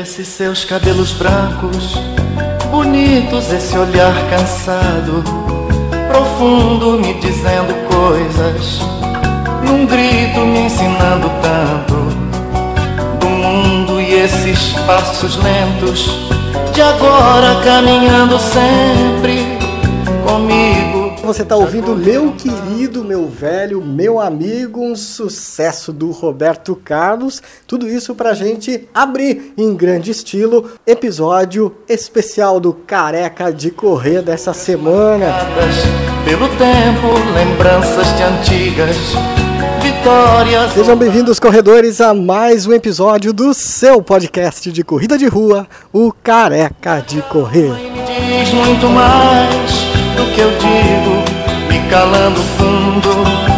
[0.00, 1.94] Esses seus cabelos brancos,
[2.70, 5.22] bonitos, esse olhar cansado,
[6.08, 8.80] profundo, me dizendo coisas,
[9.62, 11.96] num grito me ensinando tanto
[13.20, 16.10] do mundo e esses passos lentos
[16.72, 19.58] de agora caminhando sempre
[20.26, 20.99] comigo
[21.32, 27.40] você está ouvindo meu querido, meu velho, meu amigo, um sucesso do Roberto Carlos.
[27.68, 34.52] Tudo isso para gente abrir em grande estilo episódio especial do Careca de Correr dessa
[34.52, 35.26] semana.
[36.24, 38.96] Pelo tempo, lembranças de antigas
[39.80, 40.72] vitórias.
[40.72, 46.12] Sejam bem-vindos, corredores, a mais um episódio do seu podcast de corrida de rua, o
[46.12, 47.70] Careca de Correr.
[48.04, 53.50] Diz muito mais do que eu digo, me calando fundo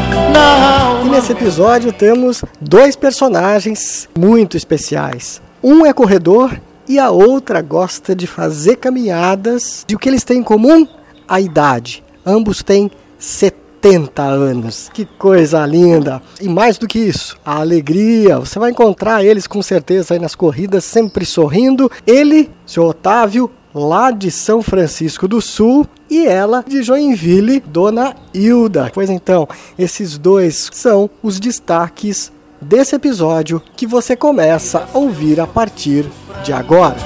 [0.43, 1.07] alma.
[1.07, 5.41] E nesse episódio temos dois personagens muito especiais.
[5.63, 9.85] Um é corredor e a outra gosta de fazer caminhadas.
[9.89, 10.87] E o que eles têm em comum?
[11.29, 12.03] A idade.
[12.27, 14.91] Ambos têm 70 anos.
[14.93, 16.21] Que coisa linda!
[16.41, 18.39] E mais do que isso, a alegria.
[18.39, 21.91] Você vai encontrar eles com certeza aí nas corridas, sempre sorrindo.
[22.07, 28.91] Ele, seu Otávio, lá de São Francisco do Sul, e ela de Joinville, Dona Hilda.
[28.93, 29.49] Pois então,
[29.79, 36.05] esses dois são os destaques desse episódio que você começa a ouvir a partir
[36.45, 36.97] de agora.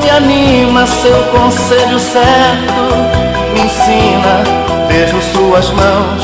[0.00, 2.82] Me anima seu conselho certo,
[3.52, 6.22] me ensina, beijo suas mãos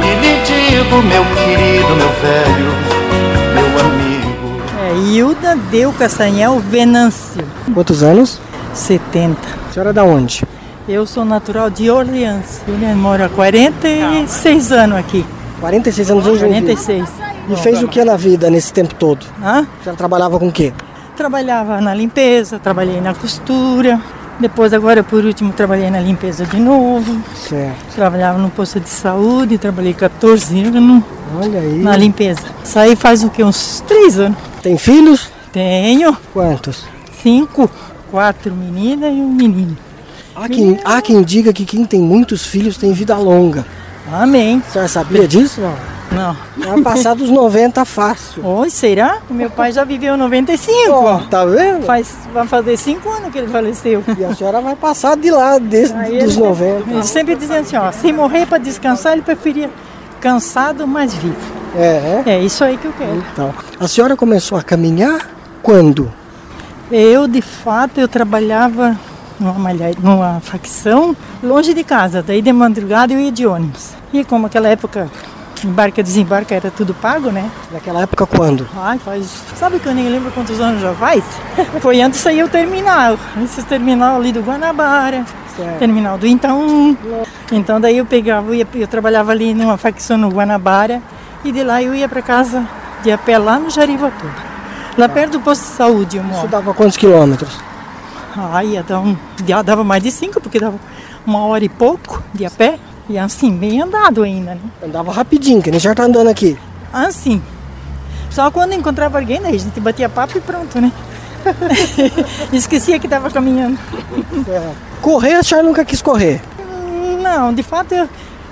[0.00, 2.72] e lhe digo, meu querido, meu velho,
[3.54, 4.62] meu amigo.
[4.80, 7.44] É Hilda Deu Castanhel Venâncio,
[7.74, 8.40] Quantos anos?
[8.78, 9.36] 70.
[9.68, 10.44] A senhora é da onde?
[10.88, 12.62] Eu sou natural de Orleans.
[12.66, 15.26] Eu moro há 46 anos aqui.
[15.60, 16.74] 46 anos Joinville.
[16.76, 17.08] 46.
[17.50, 19.26] E fez o que na vida nesse tempo todo?
[19.42, 19.66] Hã?
[19.80, 20.72] A senhora trabalhava com o quê?
[21.16, 24.00] Trabalhava na limpeza, trabalhei na costura.
[24.38, 27.20] Depois, agora por último, trabalhei na limpeza de novo.
[27.34, 27.94] Certo.
[27.96, 31.02] Trabalhava no posto de saúde, trabalhei 14 anos
[31.42, 31.82] Olha aí.
[31.82, 32.42] na limpeza.
[32.62, 33.42] Saí faz o que?
[33.42, 34.38] Uns 3 anos.
[34.62, 35.28] Tem filhos?
[35.52, 36.84] Tenho Quantos?
[37.20, 37.68] cinco,
[38.10, 39.76] quatro meninas e um menino.
[40.34, 43.66] Há quem, há quem diga que quem tem muitos filhos tem vida longa.
[44.12, 44.62] Amém.
[44.66, 45.60] A senhora sabia disso?
[45.60, 45.74] Não.
[46.10, 46.36] Não.
[46.56, 48.44] Vai passar dos 90 fácil.
[48.46, 49.18] Oi, será?
[49.28, 50.90] O meu pai já viveu 95.
[50.90, 51.84] Ó, tá vendo?
[51.84, 54.02] Faz, vai fazer cinco anos que ele faleceu.
[54.18, 56.90] E a senhora vai passar de lá, desde Aí dos ele, 90.
[56.90, 59.68] ele sempre dizia assim, ó, se morrer para descansar, ele preferia
[60.20, 61.36] cansado, mas vivo.
[61.76, 62.30] É, é.
[62.36, 63.22] É isso aí que eu quero.
[63.32, 65.28] Então, a senhora começou a caminhar
[65.62, 66.10] quando?
[66.90, 68.96] Eu, de fato, eu trabalhava
[69.38, 72.22] numa, malha- numa facção longe de casa.
[72.22, 73.90] Daí de madrugada eu ia de ônibus.
[74.12, 75.08] E como aquela época
[75.64, 77.50] embarca e desembarca era tudo pago, né?
[77.70, 78.66] Naquela época quando?
[78.76, 79.26] Ai, faz.
[79.56, 81.22] Sabe que eu nem lembro quantos anos já faz?
[81.82, 83.18] Foi antes sair o terminal.
[83.44, 85.24] Esse terminal ali do Guanabara,
[85.56, 85.78] Certo.
[85.78, 86.96] terminal do Itaú.
[87.52, 91.02] Então daí eu pegava, eu, ia, eu trabalhava ali numa facção no Guanabara
[91.44, 92.64] e de lá eu ia para casa
[93.02, 94.47] de a pé lá no Jarivatuba.
[94.98, 96.48] Lá perto do posto de saúde eu Isso moro.
[96.48, 97.56] dava quantos quilômetros?
[98.36, 99.16] Ai, ia dar um,
[99.46, 100.76] já dava mais de cinco, porque dava
[101.24, 102.80] uma hora e pouco de a pé.
[103.08, 104.60] E assim, bem andado ainda, né?
[104.84, 106.58] Andava rapidinho, que nem senhora tá andando aqui.
[106.92, 107.40] Assim.
[108.28, 110.92] Só quando encontrava alguém, daí a gente batia papo e pronto, né?
[112.52, 113.78] Esquecia que estava caminhando.
[115.00, 116.42] Correr, a senhora nunca quis correr.
[117.22, 118.08] Não, de fato eu,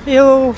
[0.06, 0.56] eu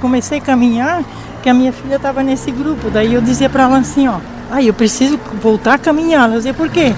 [0.00, 1.02] comecei a caminhar,
[1.42, 2.90] que a minha filha estava nesse grupo.
[2.90, 4.18] Daí eu dizia para ela assim, ó,
[4.50, 6.24] ai, eu preciso voltar a caminhar.
[6.24, 6.92] Ela dizia, por quê?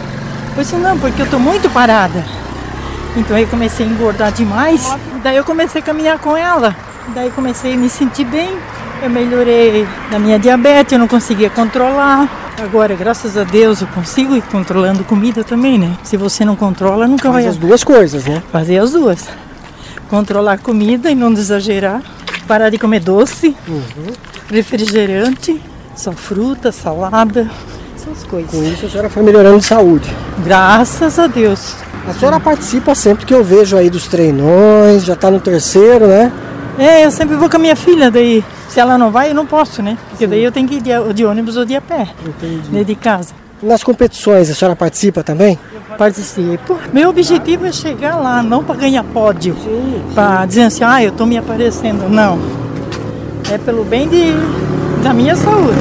[0.57, 2.25] Eu disse, não, porque eu tô muito parada.
[3.17, 4.91] Então aí eu comecei a engordar demais.
[5.23, 6.75] Daí eu comecei a caminhar com ela.
[7.15, 8.57] Daí comecei a me sentir bem.
[9.03, 12.29] Eu melhorei da minha diabetes, eu não conseguia controlar.
[12.63, 15.97] Agora, graças a Deus, eu consigo ir controlando comida também, né?
[16.05, 18.43] Se você não controla, nunca Faz vai as duas coisas, né?
[18.53, 19.29] Fazer as duas.
[20.09, 22.01] Controlar a comida e não exagerar.
[22.47, 23.57] Parar de comer doce,
[24.49, 25.61] refrigerante,
[25.95, 27.49] só fruta, salada,
[27.95, 28.55] essas Com coisas.
[28.55, 30.09] isso a senhora foi melhorando de saúde.
[30.45, 31.77] Graças a Deus.
[32.09, 36.33] A senhora participa sempre que eu vejo aí dos treinões, já tá no terceiro, né?
[36.79, 39.47] É, eu sempre vou com a minha filha, daí se ela não vai, eu não
[39.47, 39.97] posso, né?
[40.09, 42.71] Porque daí eu tenho que ir de, de ônibus ou de a pé, Entendi.
[42.71, 43.35] né, de casa.
[43.63, 45.57] Nas competições, a senhora participa também?
[45.97, 46.77] Participo.
[46.93, 49.55] Meu objetivo é chegar lá, não para ganhar pódio,
[50.15, 52.09] para dizer assim, ah, eu estou me aparecendo.
[52.09, 52.39] Não.
[53.49, 54.33] É pelo bem de,
[55.03, 55.79] da minha saúde.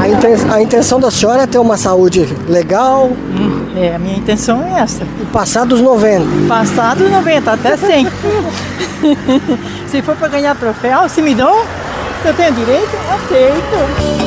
[0.00, 4.16] A, inten- a intenção da senhora é ter uma saúde legal Hum, É, a minha
[4.18, 5.02] intenção é essa.
[5.20, 6.24] e passar dos 90.
[6.48, 8.06] Passado 90, até 100.
[9.88, 11.62] se for para ganhar troféu, se me dão,
[12.24, 14.25] eu tenho direito, aceito.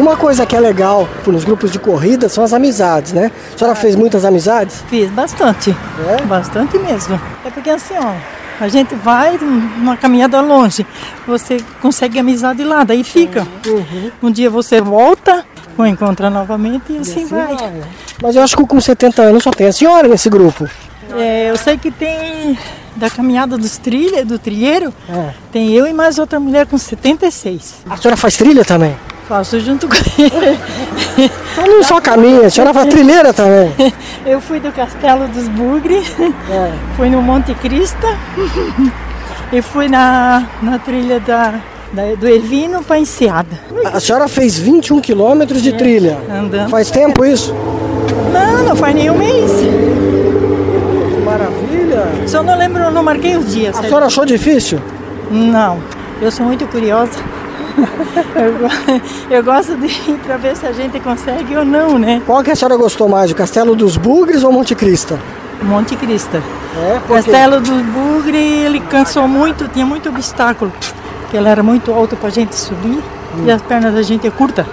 [0.00, 3.30] Uma coisa que é legal nos grupos de corrida são as amizades, né?
[3.54, 4.82] A senhora fez muitas amizades?
[4.88, 5.76] Fiz bastante.
[6.08, 6.22] É?
[6.22, 7.20] Bastante mesmo.
[7.44, 8.14] É porque assim, ó,
[8.64, 10.86] a gente vai numa caminhada longe,
[11.26, 13.46] você consegue amizade lá, daí fica.
[13.66, 14.10] Uhum.
[14.22, 15.44] Um dia você volta,
[15.76, 17.54] ou encontra novamente e assim vai.
[18.22, 20.66] Mas eu acho que com 70 anos só tem a senhora nesse grupo.
[21.14, 22.58] É, eu sei que tem
[22.96, 25.34] da caminhada dos trilha, do trilheiro, É.
[25.52, 27.82] tem eu e mais outra mulher com 76.
[27.90, 28.96] A senhora faz trilha também?
[29.30, 30.58] Faço junto com ele.
[31.52, 33.72] Então não só caminha, a senhora faz trilheira também.
[34.26, 36.02] Eu fui do Castelo dos Bugre,
[36.50, 36.72] É.
[36.96, 38.08] fui no Monte Crista
[39.52, 41.54] e fui na, na trilha da,
[41.92, 43.56] da- do Ervino para Enseada.
[43.92, 46.18] A senhora fez 21 quilômetros de trilha.
[46.28, 46.68] Andando.
[46.68, 47.54] Faz tempo isso?
[48.32, 49.52] Não, não faz nem um mês.
[51.14, 52.04] Que maravilha!
[52.26, 53.70] Só não lembro, não marquei os dias.
[53.70, 53.86] A sabe?
[53.86, 54.80] senhora achou difícil?
[55.30, 55.78] Não,
[56.20, 57.12] eu sou muito curiosa.
[58.36, 59.00] Eu, go-
[59.30, 62.22] eu gosto de ir para ver se a gente consegue ou não, né?
[62.26, 65.18] Qual que a senhora gostou mais, o Castelo dos Bugres ou Monte Crista?
[65.62, 66.42] Monte Crista.
[66.76, 70.72] É, O Castelo do Bugre, ele cansou muito, tinha muito obstáculo.
[71.22, 73.02] Porque ele era muito alto para a gente subir
[73.46, 74.66] e as pernas da gente é curta.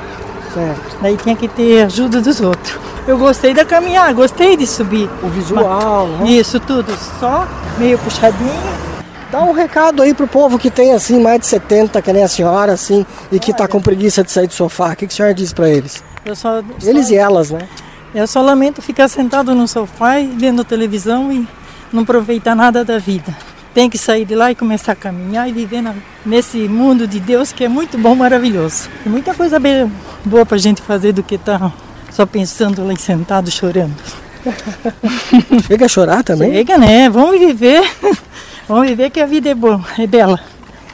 [0.53, 0.97] Certo.
[1.01, 2.77] Daí tinha que ter ajuda dos outros.
[3.07, 5.09] Eu gostei da caminhar, gostei de subir.
[5.21, 6.29] O visual, né?
[6.31, 7.45] Isso tudo, só
[7.77, 8.86] meio puxadinho.
[9.31, 12.27] Dá um recado aí pro povo que tem assim mais de 70, que nem a
[12.29, 14.93] senhora, assim, e que tá com preguiça de sair do sofá.
[14.93, 16.01] O que, que a senhora diz pra eles?
[16.33, 17.59] Só, Eles só, e elas, né?
[18.15, 21.47] eu só lamento ficar sentado no sofá e vendo televisão e
[21.91, 23.35] não aproveitar nada da vida.
[23.73, 25.93] Tem que sair de lá e começar a caminhar e viver na-
[26.25, 28.89] nesse mundo de Deus que é muito bom, maravilhoso.
[29.03, 29.91] Tem muita coisa bem,
[30.25, 31.71] boa pra gente fazer do que estar
[32.11, 33.93] só pensando lá sentado chorando.
[35.67, 36.51] Chega a chorar também?
[36.53, 37.09] Chega, né?
[37.09, 37.81] Vamos viver.
[38.67, 40.39] Vamos viver que a vida é boa, é bela.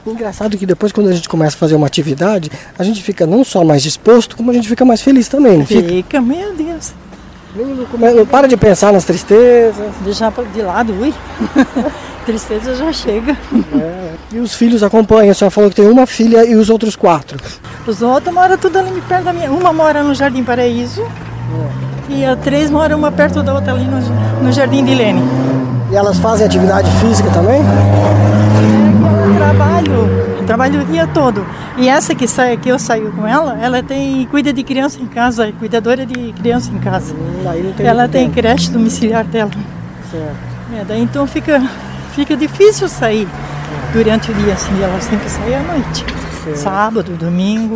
[0.06, 3.44] Engraçado que depois, quando a gente começa a fazer uma atividade, a gente fica não
[3.44, 5.88] só mais disposto, como a gente fica mais feliz também, não fica?
[5.88, 6.94] Fica, meu Deus.
[7.56, 9.92] Não, não para de pensar nas tristezas.
[10.04, 11.14] Deixar de lado, ui.
[12.25, 13.38] Tristeza já chega.
[14.31, 15.31] E os filhos acompanham.
[15.31, 17.38] A senhora falou que tem uma filha e os outros quatro.
[17.86, 19.52] Os outros moram tudo ali perto da minha.
[19.52, 21.06] Uma mora no Jardim Paraíso.
[22.10, 24.00] E a três moram uma perto da outra ali no,
[24.42, 25.22] no Jardim de Lene.
[25.94, 27.62] E elas fazem atividade física também?
[29.28, 29.94] Eu trabalho,
[30.40, 31.45] eu trabalho o dia todo.
[31.78, 35.06] E essa que sai que eu saio com ela, ela tem cuida de criança em
[35.06, 37.13] casa, é cuidadora de criança em casa.
[37.13, 38.34] Hum, tem Ela tem tempo.
[38.38, 39.51] creche domiciliar dela.
[40.10, 40.36] Certo.
[40.75, 41.62] É, daí então fica,
[42.16, 43.28] fica difícil sair
[43.94, 46.06] durante o dia, assim, ela tem que sair à noite.
[46.56, 47.75] Sábado, domingo.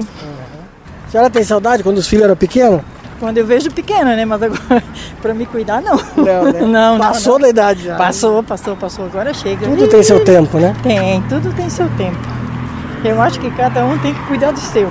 [1.08, 2.81] A senhora tem saudade quando os filhos eram pequenos?
[3.20, 4.25] Quando eu vejo pequena, né?
[4.25, 4.84] Mas agora,
[5.22, 5.98] pra me cuidar, não.
[6.16, 6.62] Não, né?
[6.66, 7.42] não, Passou não.
[7.42, 7.96] da idade já.
[7.96, 9.06] Passou, passou, passou.
[9.06, 9.68] Agora chega.
[9.68, 10.75] Tudo tem seu tempo, né?
[10.84, 12.18] Tem, tudo tem seu tempo.
[13.04, 14.90] Eu acho que cada um tem que cuidar do seu.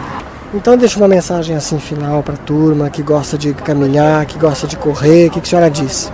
[0.55, 4.77] Então deixa uma mensagem assim final pra turma que gosta de caminhar, que gosta de
[4.77, 5.27] correr.
[5.27, 6.11] O que, que a senhora diz?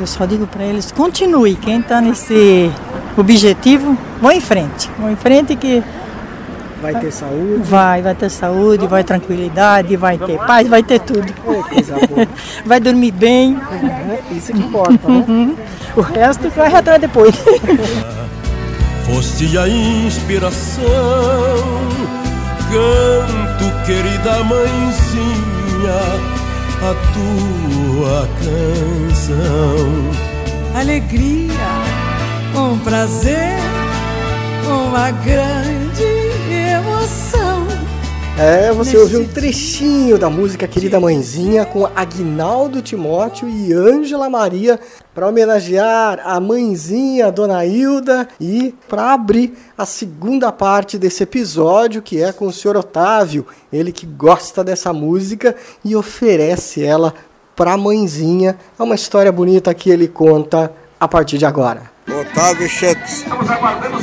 [0.00, 1.54] Eu só digo para eles, continue.
[1.56, 2.70] Quem está nesse
[3.16, 4.88] objetivo, vão em frente.
[4.98, 5.82] Vão em frente que
[6.80, 7.62] Vai ter saúde.
[7.64, 11.26] vai, vai ter saúde, vai tranquilidade, vai ter paz, vai ter tudo.
[12.64, 13.58] Vai dormir bem.
[13.72, 15.54] É Isso que importa, né?
[15.96, 17.34] O resto corre atrás depois.
[19.06, 20.84] Foste a inspiração,
[22.70, 25.98] canto querida mãezinha,
[26.82, 29.88] a tua canção.
[30.78, 31.52] alegria,
[32.54, 33.58] um prazer,
[34.66, 35.77] uma grande.
[38.40, 44.78] É, você ouviu um trechinho da música Querida Mãezinha com Agnaldo Timóteo e Ângela Maria
[45.12, 52.22] para homenagear a mãezinha, Dona Hilda, e para abrir a segunda parte desse episódio, que
[52.22, 57.12] é com o senhor Otávio, ele que gosta dessa música e oferece ela
[57.56, 58.56] para a mãezinha.
[58.78, 61.97] É uma história bonita que ele conta a partir de agora.
[62.20, 63.24] Otávio Schutz,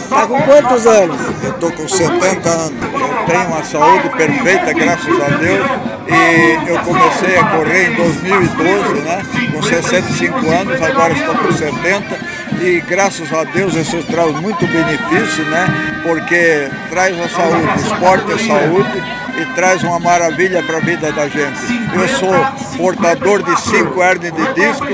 [0.09, 1.19] Tá com quantos anos?
[1.43, 2.71] eu tô com 70 anos.
[2.93, 5.67] Eu tenho uma saúde perfeita, graças a Deus.
[6.07, 9.21] E eu comecei a correr em 2012, né?
[9.53, 12.19] Com 65 anos, agora estou com 70.
[12.61, 15.67] E graças a Deus isso traz muito benefício, né?
[16.03, 19.03] Porque traz a saúde, o esporte é saúde
[19.37, 21.59] e traz uma maravilha para a vida da gente.
[21.93, 24.87] Eu sou portador de cinco hernias de disco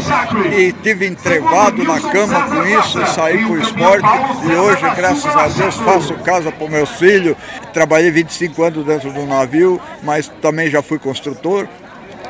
[0.58, 4.08] e tive entrevado na cama com isso, saí para o esporte
[4.44, 7.36] e hoje, graças a Deus, faço casa para meus filhos.
[7.74, 11.68] Trabalhei 25 anos dentro do navio, mas também já fui construtor.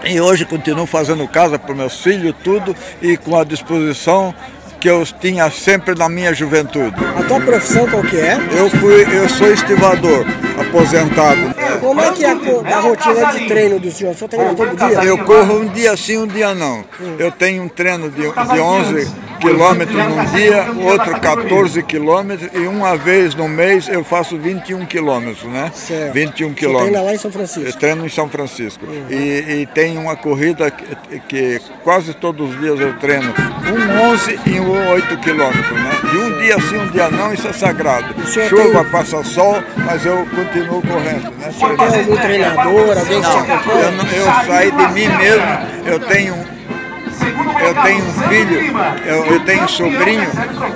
[0.03, 4.33] E hoje continuo fazendo casa para meus filhos, tudo, e com a disposição
[4.81, 6.95] que eu tinha sempre na minha juventude.
[7.15, 8.35] A tua profissão qual que é?
[8.51, 10.25] Eu fui, eu sou estivador,
[10.59, 11.39] aposentado.
[11.79, 14.11] Como é que é a, a rotina de treino do senhor?
[14.11, 15.03] O senhor treina todo dia?
[15.03, 16.83] Eu corro um dia sim, um dia não.
[17.19, 22.95] Eu tenho um treino de, de 11 quilômetros num dia, outro 14 quilômetros e uma
[22.95, 25.71] vez no mês eu faço 21 quilômetros, né?
[25.73, 26.13] Certo.
[26.13, 26.89] 21 Você quilômetros.
[26.91, 27.67] treina lá em São Francisco?
[27.69, 28.85] Eu treino em São Francisco.
[29.09, 29.15] E,
[29.61, 33.33] e tem uma corrida que, que quase todos os dias eu treino.
[33.33, 35.91] Um 11 e um 8 quilômetros, né?
[36.11, 38.13] De um dia sim, um dia não, isso é sagrado.
[38.27, 41.49] Chuva, tem- passa sol, mas eu continuo correndo, né?
[41.59, 43.91] Tem algum treinador, alguém que te Eu, acompanha?
[43.91, 45.47] não- eu saí de mim mesmo,
[45.85, 46.35] eu tenho
[47.23, 50.29] eu tenho um filho, eu, eu tenho um sobrinho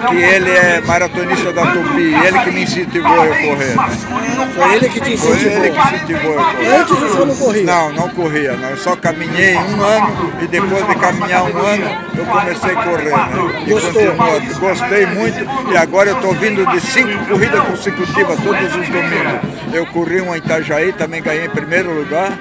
[0.10, 3.76] que ele é maratonista da Tupi, ele que me incentivou a correr.
[3.76, 4.48] Né?
[4.54, 5.72] Foi ele que te Foi ele incentivou.
[5.72, 6.76] que incentivou a correr.
[6.76, 7.64] Antes o senhor não corria?
[7.64, 8.70] Não, não corria, não.
[8.70, 13.12] Eu só caminhei um ano e depois de caminhar um ano eu comecei a correr.
[13.12, 13.30] Né?
[13.68, 14.60] E continuo.
[14.60, 19.56] Gostei muito e agora eu estou vindo de cinco corridas consecutivas todos os domingos.
[19.74, 22.32] Eu corri uma em Itajaí, também ganhei em primeiro lugar.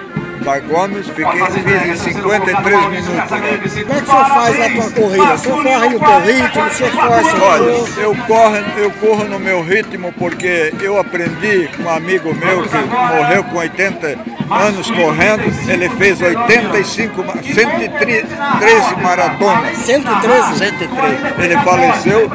[0.45, 1.25] Da Gomes, fiquei,
[1.65, 3.29] fiz em 53 minutos.
[3.29, 5.35] Como é que o senhor faz na tua corrida?
[5.35, 9.39] O senhor corre no teu ritmo, o senhor força Olha, eu corro, eu corro no
[9.39, 14.19] meu ritmo porque eu aprendi com um amigo meu que morreu com 80
[14.51, 19.79] anos correndo, ele fez 85, ma- 113 maratonas.
[19.79, 20.59] 113?
[20.59, 21.39] 103.
[21.39, 22.31] Ele faleceu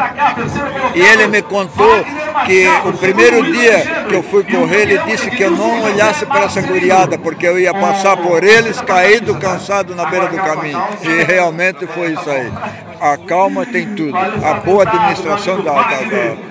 [0.96, 2.04] e ele me contou
[2.46, 6.46] que o primeiro dia que eu fui correr, ele disse que eu não olhasse para
[6.46, 10.82] essa guriada, porque eu ia passar por eles caído, cansado na beira do caminho.
[11.04, 12.52] E realmente foi isso aí.
[13.00, 14.18] A calma tem tudo.
[14.18, 16.49] A boa administração da, da- da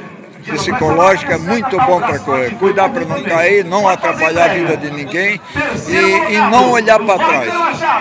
[0.48, 2.54] psicológica é muito bom para correr.
[2.58, 5.40] Cuidar para não cair, não atrapalhar a vida de ninguém
[5.88, 7.52] e, e não olhar para trás.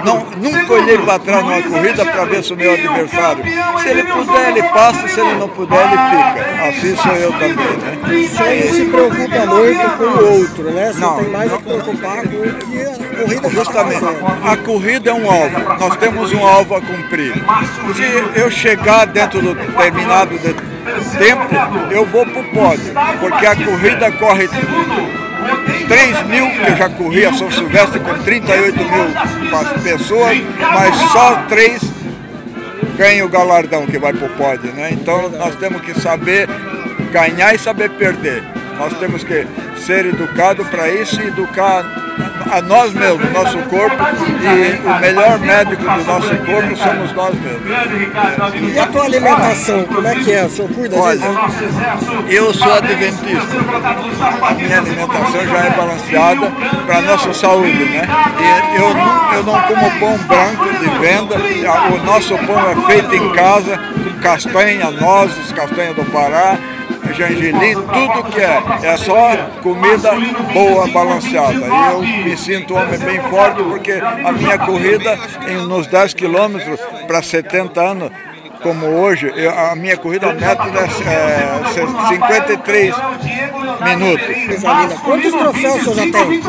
[0.04, 3.44] Não, nunca olhei para trás numa corrida para ver se o meu adversário.
[3.82, 6.68] Se ele puder, ele passa, se ele não puder, ele fica.
[6.68, 7.56] Assim sou eu também.
[7.56, 7.98] Né?
[8.08, 10.92] Não se preocupa muito com o outro, né?
[10.94, 11.18] Você Não.
[11.18, 14.06] tem mais a que preocupar com o que a corrida está Justamente,
[14.44, 15.60] a corrida é um alvo.
[15.80, 17.34] Nós temos um alvo a cumprir.
[17.96, 20.77] Se eu chegar dentro do determinado de-
[21.18, 21.56] tempo,
[21.92, 24.48] eu vou para o pódio, porque a corrida corre
[25.88, 31.44] 3 mil, que eu já corri a São Silvestre com 38 mil pessoas, mas só
[31.48, 31.82] três
[32.98, 34.74] ganham o galardão que vai para o pódio.
[34.74, 34.90] Né?
[34.92, 36.50] Então nós temos que saber
[37.12, 38.44] ganhar e saber perder.
[38.78, 39.48] Nós temos que
[39.86, 41.84] ser educados para isso e educar
[42.52, 43.96] a nós mesmos, nosso corpo,
[44.42, 48.74] e o melhor médico do nosso corpo somos nós mesmos.
[48.74, 50.46] E a tua alimentação, como é que é?
[50.46, 51.26] O senhor cuida Olha,
[52.30, 53.58] eu sou adventista.
[54.42, 56.52] A minha alimentação já é balanceada
[56.86, 58.08] para a nossa saúde, né?
[58.40, 61.36] E eu não, eu não como pão branco de venda.
[61.94, 66.58] O nosso pão é feito em casa, com castanha, nozes, castanha do Pará,
[67.18, 68.64] gengelim, tudo que é.
[68.84, 70.12] É só comida
[70.54, 71.54] boa, balanceada.
[71.54, 76.14] E eu me sinto um homem bem forte porque a minha corrida em, nos 10
[76.14, 78.12] quilômetros para 70 anos
[78.62, 82.96] como hoje, a minha corrida método é, é, 53
[83.86, 85.00] minutos.
[85.04, 86.42] Quantos troféus senhor já tem?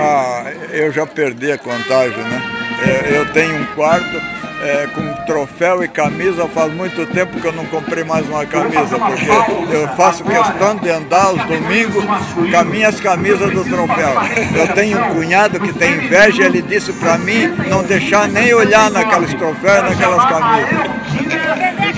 [0.00, 2.61] Ah, eu já perdi a contagem, né?
[2.80, 4.20] É, Eu tenho um quarto
[4.62, 8.96] é, com troféu e camisa, faz muito tempo que eu não comprei mais uma camisa,
[8.98, 14.12] porque eu faço questão de andar aos domingos com as minhas camisas do troféu.
[14.54, 18.88] Eu tenho um cunhado que tem inveja, ele disse para mim não deixar nem olhar
[18.90, 21.02] naqueles troféus, naquelas camisas.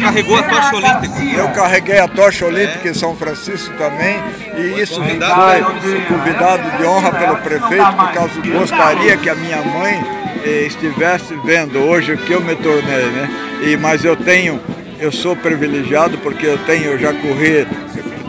[0.01, 1.23] Carregou a tocha olímpica.
[1.37, 4.17] Eu carreguei a tocha olímpica em São Francisco também
[4.57, 10.24] e isso foi convidado de honra pelo prefeito por causa gostaria que a minha mãe
[10.49, 13.29] estivesse vendo hoje o que eu me tornei, né?
[13.63, 14.61] E mas eu tenho,
[15.01, 17.67] eu sou privilegiado porque eu tenho, eu já corri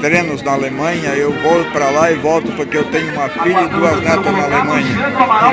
[0.02, 3.68] treinos na Alemanha, eu vou para lá e volto porque eu tenho uma filha e
[3.70, 4.86] duas netas na Alemanha.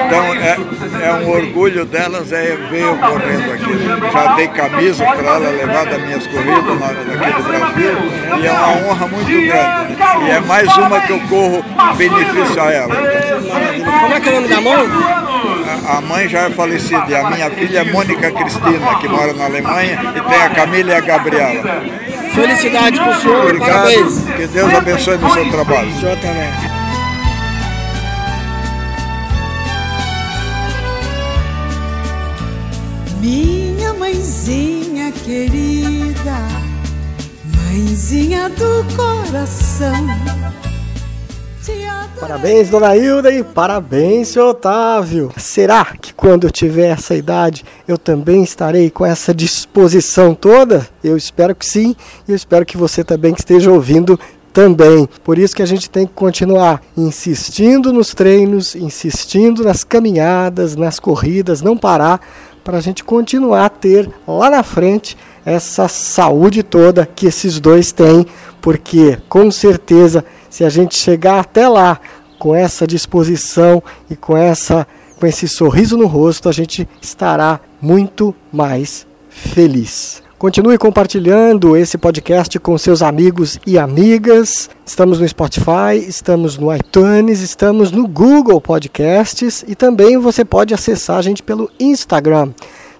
[0.07, 4.13] Então é, é um orgulho delas é ver eu correndo aqui.
[4.13, 7.99] Já dei camisas para ela levar das minhas corridas na- aqui do Brasil
[8.43, 9.49] e é uma honra muito grande.
[9.97, 10.27] né?
[10.27, 11.65] E é mais uma que eu corro
[11.97, 12.95] benefício a ela.
[14.01, 14.89] Como é que é o nome da mãe?
[15.89, 19.45] A- mãe já é falecida e a minha filha é Mônica Cristina, que mora na
[19.47, 21.83] Alemanha, e tem a Camila e a Gabriela.
[22.35, 24.25] Felicidade pro senhor, Obrigado, parabéns.
[24.37, 25.89] que Deus abençoe no seu trabalho.
[25.89, 26.51] O senhor também.
[33.21, 36.39] Minha mãezinha querida,
[37.57, 40.07] mãezinha do coração.
[42.19, 45.33] Parabéns, dona Hilda, e parabéns, seu Otávio.
[45.37, 50.89] Será que quando eu tiver essa idade eu também estarei com essa disposição toda?
[51.05, 51.95] Eu espero que sim,
[52.27, 54.19] e eu espero que você também que esteja ouvindo
[54.53, 55.09] também.
[55.23, 60.99] Por isso que a gente tem que continuar insistindo nos treinos, insistindo nas caminhadas, nas
[60.99, 62.21] corridas, não parar
[62.63, 67.91] para a gente continuar a ter lá na frente essa saúde toda que esses dois
[67.91, 68.27] têm,
[68.61, 71.99] porque com certeza se a gente chegar até lá
[72.39, 74.87] com essa disposição e com essa
[75.19, 80.23] com esse sorriso no rosto, a gente estará muito mais feliz.
[80.37, 84.69] Continue compartilhando esse podcast com seus amigos e amigas.
[84.85, 91.17] Estamos no Spotify, estamos no iTunes, estamos no Google Podcasts e também você pode acessar
[91.17, 92.51] a gente pelo Instagram.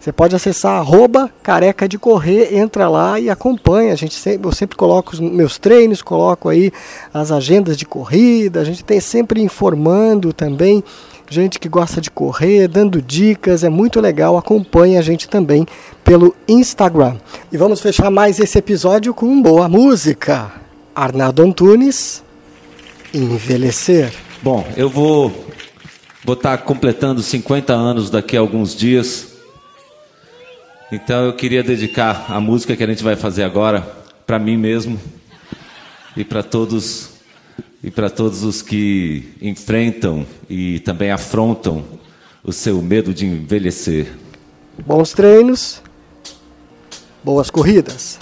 [0.03, 3.93] Você pode acessar arroba careca de correr, entra lá e acompanha.
[3.93, 6.73] A gente sempre, eu sempre coloco os meus treinos, coloco aí
[7.15, 10.83] as agendas de corrida, a gente tem sempre informando também
[11.31, 14.37] gente que gosta de correr, dando dicas, é muito legal.
[14.37, 15.65] Acompanhe a gente também
[16.03, 17.17] pelo Instagram.
[17.53, 20.51] E vamos fechar mais esse episódio com boa música.
[20.93, 22.25] Arnaldo Antunes,
[23.15, 24.13] Envelhecer.
[24.43, 25.33] Bom, eu vou
[26.29, 29.32] estar completando 50 anos daqui a alguns dias.
[30.93, 33.81] Então eu queria dedicar a música que a gente vai fazer agora
[34.27, 35.01] para mim mesmo
[36.15, 37.13] e para todos
[37.83, 41.83] e para todos os que enfrentam e também afrontam
[42.45, 44.13] o seu medo de envelhecer.
[44.87, 45.83] Bons treinos,
[47.25, 48.19] boas corridas.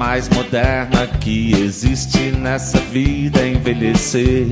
[0.00, 4.46] Mais moderna que existe nessa vida envelhecer.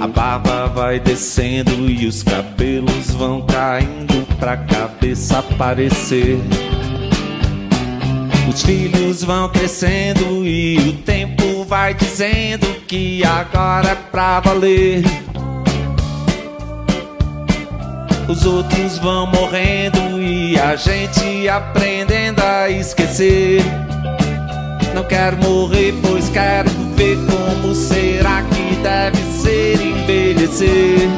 [0.00, 6.38] A barba vai descendo e os cabelos vão caindo pra cabeça aparecer.
[8.48, 15.02] Os filhos vão crescendo e o tempo vai dizendo que agora é pra valer.
[18.30, 23.60] Os outros vão morrendo e a gente aprendendo a esquecer.
[24.94, 31.08] Não quero morrer, pois quero ver como será que deve ser envelhecer.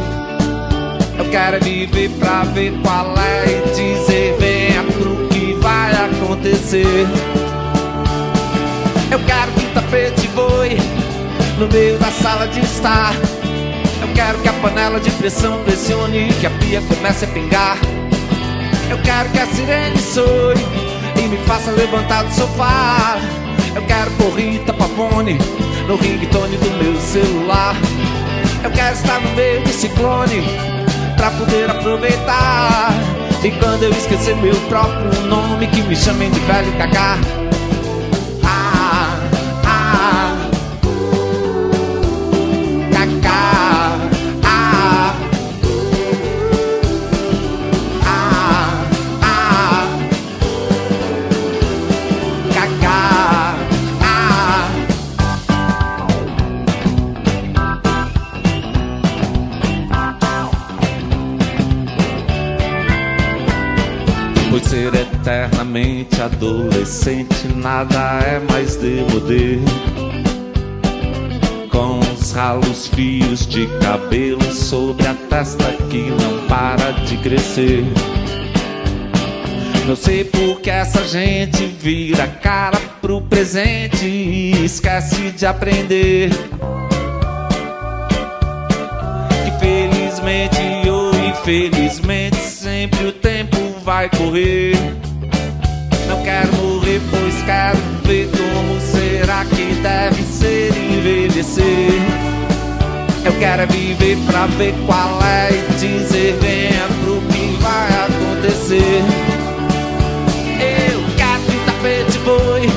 [1.19, 7.07] Eu quero viver pra ver qual é e dizer venha pro que vai acontecer.
[9.11, 10.79] Eu quero que o tapete voe
[11.59, 13.13] no meio da sala de estar.
[14.15, 17.79] Quero que a panela de pressão pressione e que a pia comece a pingar.
[18.91, 20.55] Eu quero que a sirene soe
[21.17, 23.19] e me faça levantar do sofá.
[23.75, 25.39] Eu quero porrita papone
[25.89, 27.75] no ringtone do meu celular.
[28.63, 30.43] Eu quero estar no meio do ciclone
[31.17, 32.91] pra poder aproveitar.
[33.43, 37.19] E quando eu esquecer meu próprio nome, que me chamem de velho cacá.
[64.55, 69.59] Eternamente adolescente, nada é mais demodê.
[71.71, 77.85] Com os ralos fios de cabelo sobre a testa que não para de crescer.
[79.87, 86.31] Não sei por que essa gente vira cara pro presente e esquece de aprender.
[89.45, 92.32] Que felizmente ou infelizmente
[92.83, 94.73] sempre o tempo vai correr
[96.25, 102.01] quero morrer, pois quero ver como será que deve ser envelhecer.
[103.25, 109.03] Eu quero viver pra ver qual é e dizer venha pro que vai acontecer.
[110.61, 112.69] Eu quero que o tapete voe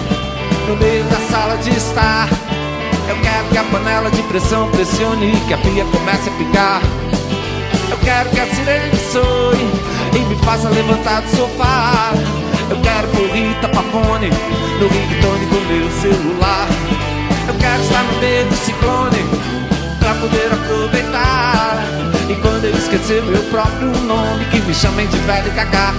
[0.67, 2.29] no meio da sala de estar.
[3.07, 6.81] Eu quero que a panela de pressão pressione e que a pia comece a picar.
[7.91, 9.84] Eu quero que a sirene soe
[10.15, 12.13] e me faça levantar do sofá.
[12.69, 14.29] Eu quero porrita papone
[14.79, 16.67] no ringtone do meu celular.
[17.47, 19.17] Eu quero estar no meio do ciclone
[19.99, 21.83] pra poder aproveitar.
[22.29, 25.93] E quando eu esquecer meu próprio nome, que me chamem de velho cacá.